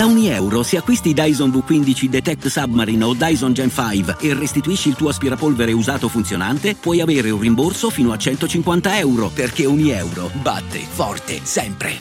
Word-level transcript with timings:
Da 0.00 0.06
ogni 0.06 0.28
euro, 0.28 0.62
se 0.62 0.78
acquisti 0.78 1.12
Dyson 1.12 1.50
V15 1.50 2.06
Detect 2.06 2.46
Submarine 2.46 3.04
o 3.04 3.12
Dyson 3.12 3.52
Gen 3.52 3.70
5 3.70 4.16
e 4.18 4.32
restituisci 4.32 4.88
il 4.88 4.94
tuo 4.94 5.10
aspirapolvere 5.10 5.72
usato 5.72 6.08
funzionante, 6.08 6.74
puoi 6.74 7.02
avere 7.02 7.28
un 7.28 7.38
rimborso 7.38 7.90
fino 7.90 8.10
a 8.10 8.16
150 8.16 8.98
euro, 8.98 9.28
perché 9.28 9.66
ogni 9.66 9.90
euro 9.90 10.30
batte 10.40 10.78
forte 10.78 11.40
sempre. 11.42 12.00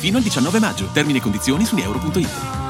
Fino 0.00 0.16
al 0.16 0.24
19 0.24 0.58
maggio. 0.58 0.88
Termini 0.92 1.18
e 1.18 1.20
condizioni 1.20 1.64
su 1.64 1.76
euro.it. 1.76 2.62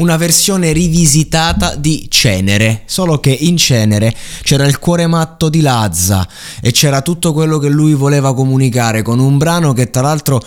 una 0.00 0.16
versione 0.16 0.72
rivisitata 0.72 1.74
di 1.74 2.06
Cenere, 2.08 2.82
solo 2.86 3.20
che 3.20 3.30
in 3.30 3.56
Cenere 3.56 4.14
c'era 4.42 4.66
il 4.66 4.78
cuore 4.78 5.06
matto 5.06 5.48
di 5.48 5.60
Lazza 5.60 6.26
e 6.60 6.72
c'era 6.72 7.02
tutto 7.02 7.32
quello 7.32 7.58
che 7.58 7.68
lui 7.68 7.94
voleva 7.94 8.34
comunicare 8.34 9.02
con 9.02 9.18
un 9.18 9.36
brano 9.36 9.72
che 9.72 9.90
tra 9.90 10.00
l'altro 10.00 10.40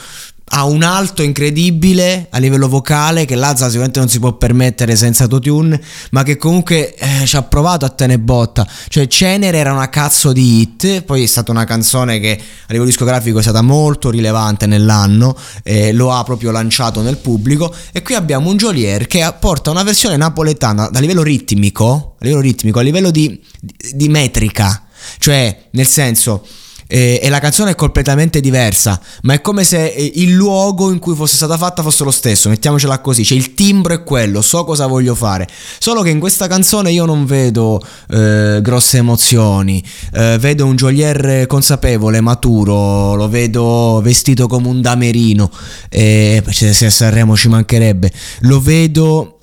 ha 0.56 0.66
un 0.66 0.84
alto 0.84 1.24
incredibile 1.24 2.28
a 2.30 2.38
livello 2.38 2.70
vocale 2.70 3.26
che 3.26 3.34
Lazza 3.34 3.66
sicuramente 3.66 4.00
non 4.00 4.08
si 4.08 4.20
può 4.20 4.34
permettere 4.34 4.96
senza 4.96 5.24
autotune, 5.24 5.82
ma 6.12 6.22
che 6.22 6.38
comunque 6.38 6.94
eh, 6.94 7.26
ci 7.26 7.36
ha 7.36 7.42
provato 7.42 7.86
a 7.86 7.90
tenere 7.90 8.20
botta. 8.20 8.68
Cioè 8.88 9.08
Cenere 9.08 9.58
era 9.58 9.74
una 9.74 9.90
cazzo 9.90 10.32
di 10.32 10.62
hit, 10.62 11.02
poi 11.02 11.24
è 11.24 11.26
stata 11.26 11.50
una 11.52 11.64
canzone 11.64 12.20
che 12.20 12.34
a 12.34 12.66
livello 12.68 12.86
discografico 12.86 13.40
è 13.40 13.42
stata 13.42 13.64
molto 13.64 14.12
rilevante 14.12 14.68
nell'anno, 14.68 15.36
eh, 15.64 15.92
lo 15.92 16.12
ha 16.12 16.24
proprio 16.24 16.52
lanciato 16.52 17.02
nel 17.02 17.18
pubblico 17.18 17.74
e 17.92 18.04
qui 18.04 18.14
abbiamo 18.14 18.50
un 18.52 18.58
Jolier 18.58 19.08
che 19.08 19.28
porta 19.40 19.72
una 19.72 19.84
versione 19.84 20.18
napoletana 20.18 20.92
a 20.94 21.00
livello 21.00 21.24
ritmico, 21.24 22.16
a 22.20 22.24
livello 22.26 22.42
ritmico, 22.42 22.78
a 22.78 22.84
livello 22.84 23.10
di, 23.10 23.42
di, 23.60 23.92
di 23.96 24.08
metrica, 24.08 24.84
cioè 25.18 25.70
nel 25.72 25.88
senso 25.88 26.46
e, 26.94 27.20
e, 27.24 27.30
la 27.30 27.40
canzone 27.40 27.72
è 27.72 27.76
completamente 27.76 28.40
diversa, 28.40 29.02
ma 29.24 29.34
è 29.34 29.42
come 29.42 29.64
se 29.64 29.88
eh, 29.88 30.12
il 30.18 30.32
luogo 30.32 30.92
in 30.92 31.00
cui 31.00 31.16
fosse 31.16 31.38
stata 31.38 31.58
fatta 31.58 31.82
fosse 31.82 32.04
lo 32.04 32.12
stesso, 32.12 32.50
mettiamocela 32.50 33.00
così, 33.00 33.26
cioè 33.26 33.36
il 33.36 33.56
timbro 33.56 33.96
è 33.96 34.04
quello, 34.04 34.44
so 34.44 34.64
cosa 34.64 34.86
voglio 34.86 35.16
fare, 35.16 35.48
solo 35.80 36.04
che 36.04 36.12
in 36.12 36.20
questa 36.20 36.46
canzone 36.46 36.92
io 36.92 37.06
non 37.06 37.26
vedo 37.26 37.82
eh, 38.12 38.60
grosse 38.62 38.98
emozioni, 38.98 39.84
eh, 40.14 40.38
vedo 40.40 40.68
un 40.68 40.76
Jolier 40.76 41.48
consapevole, 41.48 42.22
maturo, 42.22 43.16
lo 43.16 43.28
vedo 43.28 44.00
vestito 44.04 44.46
come 44.46 44.68
un 44.68 44.80
damerino, 44.80 45.50
e 45.90 46.44
se 46.48 46.86
a 46.86 46.92
Sanremo 46.92 47.36
ci 47.36 47.48
mancherebbe, 47.48 48.12
lo 48.42 48.62
vedo 48.62 49.40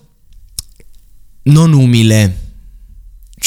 non 1.42 1.72
umile 1.72 2.49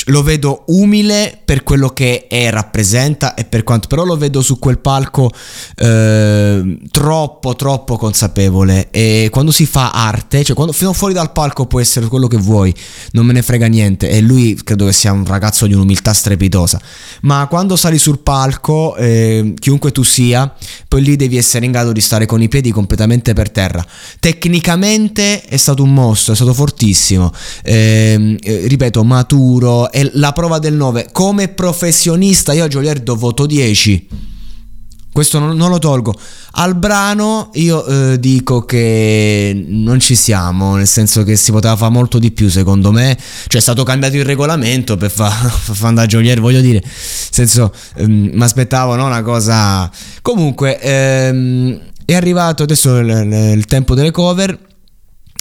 lo 0.07 0.23
vedo 0.23 0.63
umile 0.67 1.39
per 1.43 1.63
quello 1.63 1.89
che 1.89 2.27
è, 2.27 2.49
rappresenta 2.49 3.35
e 3.35 3.45
per 3.45 3.63
quanto 3.63 3.87
però 3.87 4.03
lo 4.03 4.17
vedo 4.17 4.41
su 4.41 4.57
quel 4.59 4.79
palco 4.79 5.31
eh, 5.75 6.79
troppo 6.91 7.55
troppo 7.55 7.97
consapevole. 7.97 8.89
E 8.89 9.29
quando 9.31 9.51
si 9.51 9.65
fa 9.65 9.91
arte 9.91 10.43
cioè 10.43 10.55
quando 10.55 10.73
fino 10.73 10.93
fuori 10.93 11.13
dal 11.13 11.31
palco 11.31 11.67
può 11.67 11.79
essere 11.79 12.07
quello 12.07 12.27
che 12.27 12.37
vuoi 12.37 12.73
non 13.11 13.25
me 13.25 13.33
ne 13.33 13.41
frega 13.41 13.67
niente. 13.67 14.09
E 14.09 14.19
lui 14.21 14.59
credo 14.63 14.85
che 14.85 14.93
sia 14.93 15.11
un 15.11 15.25
ragazzo 15.25 15.67
di 15.67 15.73
un'umiltà 15.73 16.13
strepitosa. 16.13 16.81
Ma 17.21 17.47
quando 17.47 17.75
sali 17.75 17.97
sul 17.97 18.19
palco 18.19 18.95
eh, 18.95 19.53
chiunque 19.59 19.91
tu 19.91 20.03
sia 20.03 20.53
poi 20.87 21.03
lì 21.03 21.15
devi 21.15 21.37
essere 21.37 21.65
in 21.65 21.71
grado 21.71 21.91
di 21.91 22.01
stare 22.01 22.25
con 22.25 22.41
i 22.41 22.47
piedi 22.47 22.71
completamente 22.71 23.33
per 23.33 23.51
terra. 23.51 23.85
Tecnicamente 24.19 25.41
è 25.43 25.57
stato 25.57 25.83
un 25.83 25.93
mostro 25.93 26.33
è 26.33 26.35
stato 26.35 26.53
fortissimo. 26.53 27.31
Ehm, 27.63 28.37
eh, 28.41 28.67
ripeto 28.67 29.03
maturo 29.03 29.82
è 29.89 30.09
la 30.13 30.31
prova 30.31 30.59
del 30.59 30.73
9. 30.73 31.09
Come 31.11 31.47
professionista 31.49 32.53
io 32.53 32.65
a 32.65 32.67
Gioliardo 32.67 33.15
voto 33.15 33.45
10. 33.45 34.07
Questo 35.13 35.37
non, 35.37 35.55
non, 35.55 35.69
lo 35.69 35.77
tolgo. 35.77 36.11
Al 36.53 36.75
brano 36.75 37.51
io 37.53 37.85
eh, 37.85 38.19
dico 38.19 38.65
che 38.65 39.65
non 39.67 39.99
ci 39.99 40.15
siamo, 40.15 40.75
nel 40.75 40.87
senso 40.87 41.23
che 41.23 41.35
si 41.35 41.51
poteva 41.51 41.75
fare 41.75 41.91
molto 41.91 42.17
di 42.17 42.31
più 42.31 42.49
secondo 42.49 42.91
me. 42.91 43.15
Cioè 43.15 43.59
è 43.59 43.61
stato 43.61 43.83
cambiato 43.83 44.15
il 44.15 44.25
regolamento 44.25 44.97
per 44.97 45.11
fare 45.11 45.49
fa 45.53 45.87
andare 45.87 46.07
a 46.07 46.09
Jolier, 46.09 46.39
voglio 46.39 46.61
dire. 46.61 46.79
Nel 46.81 46.91
senso, 47.29 47.71
ehm, 47.95 48.31
mi 48.33 48.43
aspettavo 48.43 48.95
no, 48.95 49.05
una 49.05 49.21
cosa... 49.21 49.89
Comunque, 50.23 50.79
ehm, 50.79 51.79
è 52.05 52.15
arrivato 52.15 52.63
adesso 52.63 52.97
il, 52.97 53.53
il 53.55 53.65
tempo 53.65 53.93
delle 53.93 54.09
cover 54.09 54.71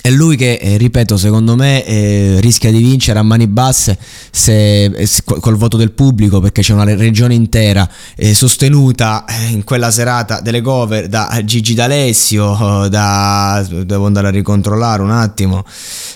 è 0.03 0.11
lui 0.11 0.37
che, 0.37 0.55
eh, 0.55 0.77
ripeto, 0.79 1.17
secondo 1.17 1.55
me 1.55 1.85
eh, 1.85 2.39
rischia 2.41 2.73
di 2.73 2.83
vincere 2.83 3.21
a 3.21 3.23
mani 3.23 3.47
basse 3.47 3.97
se, 4.33 4.85
eh, 4.87 5.09
col 5.25 5.55
voto 5.55 5.77
del 5.77 5.93
pubblico 5.93 6.41
perché 6.41 6.61
c'è 6.61 6.73
una 6.73 6.83
regione 6.97 7.35
intera 7.35 7.89
eh, 8.17 8.35
sostenuta 8.35 9.25
eh, 9.25 9.53
in 9.53 9.63
quella 9.63 9.93
serata 9.93 10.41
delle 10.41 10.61
cover 10.61 11.07
da 11.07 11.41
Gigi 11.45 11.75
D'Alessio, 11.75 12.89
da, 12.89 13.65
devo 13.85 14.07
andare 14.07 14.27
a 14.27 14.31
ricontrollare 14.31 15.03
un 15.03 15.13
attimo, 15.13 15.65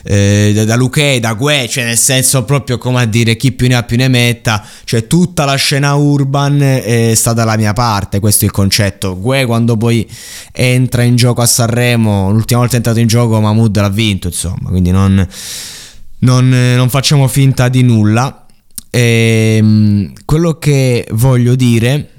eh, 0.09 0.65
da 0.65 0.77
Luque, 0.77 1.19
da 1.19 1.35
Gue, 1.35 1.67
cioè 1.69 1.85
nel 1.85 1.97
senso 1.97 2.45
proprio 2.45 2.79
come 2.79 3.03
a 3.03 3.05
dire 3.07 3.37
chi 3.37 3.51
più 3.51 3.67
ne 3.67 3.75
ha 3.75 3.83
più 3.83 3.97
ne 3.97 4.07
metta, 4.07 4.65
cioè 4.85 5.07
tutta 5.09 5.45
la 5.45 5.57
scena 5.57 5.95
urban 5.95 6.61
è 6.61 7.13
stata 7.15 7.39
dalla 7.39 7.57
mia 7.57 7.73
parte, 7.73 8.21
questo 8.21 8.45
è 8.45 8.47
il 8.47 8.53
concetto. 8.53 9.19
Gue 9.19 9.45
quando 9.47 9.77
poi 9.77 10.09
entra 10.53 11.03
in 11.03 11.17
gioco 11.17 11.43
a 11.43 11.47
Sanremo, 11.47 12.31
l'ultima 12.31 12.61
volta 12.61 12.75
è 12.75 12.77
entrato 12.77 13.01
in 13.01 13.09
gioco 13.09 13.41
Mahmood 13.41 13.77
l'ha 13.77 13.89
vinto, 13.89 14.29
insomma, 14.29 14.69
quindi 14.69 14.93
non, 14.93 15.27
non, 16.21 16.49
non 16.49 16.89
facciamo 16.89 17.27
finta 17.27 17.69
di 17.69 17.83
nulla. 17.83 18.47
E, 18.91 19.57
ehm, 19.59 20.13
quello 20.25 20.59
che 20.59 21.07
voglio 21.11 21.57
dire 21.57 22.11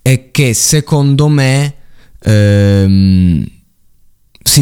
è 0.00 0.30
che 0.30 0.54
secondo 0.54 1.28
me 1.28 1.74
ehm, 2.22 3.44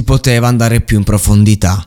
si 0.01 0.03
poteva 0.03 0.49
andare 0.49 0.81
più 0.81 0.97
in 0.97 1.05
profondità. 1.05 1.85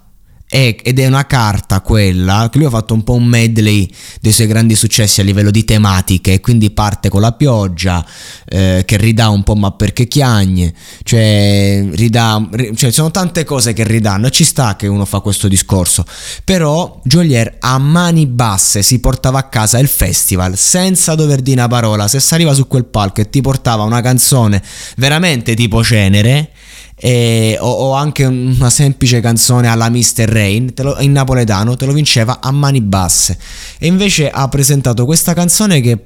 Ed 0.47 0.99
è 0.99 1.07
una 1.07 1.25
carta 1.25 1.81
quella 1.81 2.47
che 2.51 2.59
lui 2.59 2.67
ha 2.67 2.69
fatto 2.69 2.93
un 2.93 3.03
po' 3.03 3.15
un 3.15 3.25
medley 3.25 3.91
dei 4.21 4.31
suoi 4.31 4.45
grandi 4.45 4.75
successi 4.75 5.19
a 5.19 5.23
livello 5.23 5.49
di 5.49 5.65
tematiche 5.65 6.41
quindi 6.41 6.69
parte 6.69 7.09
con 7.09 7.21
la 7.21 7.31
pioggia 7.31 8.05
eh, 8.45 8.83
che 8.85 8.97
ridà 8.97 9.29
un 9.29 9.41
po' 9.41 9.55
ma 9.55 9.71
perché 9.71 10.07
chiagne 10.07 10.71
cioè 11.01 11.83
ridà 11.93 12.47
cioè 12.75 12.91
sono 12.91 13.09
tante 13.09 13.45
cose 13.45 13.73
che 13.73 13.83
ridanno 13.83 14.27
e 14.27 14.29
ci 14.29 14.43
sta 14.43 14.75
che 14.75 14.85
uno 14.85 15.05
fa 15.05 15.21
questo 15.21 15.47
discorso. 15.47 16.05
Però 16.43 17.01
Jolier 17.03 17.55
a 17.59 17.79
mani 17.79 18.27
basse 18.27 18.83
si 18.83 18.99
portava 18.99 19.39
a 19.39 19.49
casa 19.49 19.79
il 19.79 19.87
festival 19.87 20.55
senza 20.55 21.15
dover 21.15 21.41
dire 21.41 21.61
una 21.61 21.67
parola 21.67 22.07
se 22.07 22.19
saliva 22.19 22.53
su 22.53 22.67
quel 22.67 22.85
palco 22.85 23.21
e 23.21 23.29
ti 23.31 23.41
portava 23.41 23.81
una 23.81 24.01
canzone 24.01 24.61
veramente 24.97 25.55
tipo 25.55 25.83
cenere 25.83 26.51
e, 26.95 27.57
o, 27.59 27.69
o, 27.69 27.93
anche 27.93 28.23
una 28.25 28.69
semplice 28.69 29.19
canzone 29.19 29.67
alla 29.67 29.89
Mr. 29.89 30.25
Rain 30.25 30.71
lo, 30.77 30.99
in 30.99 31.11
napoletano 31.11 31.75
te 31.75 31.85
lo 31.85 31.93
vinceva 31.93 32.39
a 32.41 32.51
mani 32.51 32.81
basse 32.81 33.37
e 33.79 33.87
invece 33.87 34.29
ha 34.29 34.47
presentato 34.47 35.05
questa 35.05 35.33
canzone 35.33 35.81
che 35.81 35.97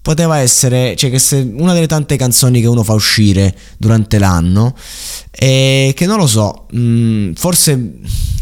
poteva 0.00 0.38
essere 0.38 0.94
cioè 0.96 1.10
che 1.10 1.18
se 1.18 1.46
una 1.56 1.74
delle 1.74 1.86
tante 1.86 2.16
canzoni 2.16 2.60
che 2.60 2.66
uno 2.66 2.82
fa 2.82 2.94
uscire 2.94 3.54
durante 3.76 4.18
l'anno 4.18 4.74
e 5.30 5.92
che 5.94 6.06
non 6.06 6.18
lo 6.18 6.26
so 6.26 6.66
mh, 6.70 6.80
mm, 6.80 7.32
forse 7.32 7.92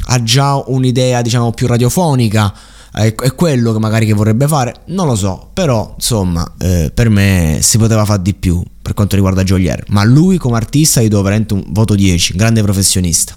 ha 0.08 0.22
già 0.22 0.62
un'idea 0.66 1.22
diciamo 1.22 1.52
più 1.52 1.66
radiofonica 1.66 2.54
è, 3.02 3.34
quello 3.34 3.74
che 3.74 3.78
magari 3.78 4.06
che 4.06 4.14
vorrebbe 4.14 4.48
fare, 4.48 4.74
non 4.86 5.06
lo 5.06 5.14
so, 5.14 5.50
però 5.52 5.92
insomma 5.94 6.54
eh, 6.58 6.90
per 6.94 7.10
me 7.10 7.58
si 7.60 7.76
poteva 7.76 8.06
fare 8.06 8.22
di 8.22 8.32
più 8.32 8.62
per 8.80 8.94
quanto 8.94 9.16
riguarda 9.16 9.44
Jolier, 9.44 9.84
ma 9.88 10.02
lui 10.04 10.38
come 10.38 10.56
artista 10.56 11.02
gli 11.02 11.08
do 11.08 11.20
veramente 11.20 11.52
un 11.52 11.64
voto 11.68 11.94
10, 11.94 12.34
grande 12.36 12.62
professionista. 12.62 13.36